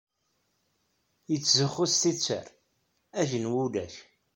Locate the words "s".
1.91-1.95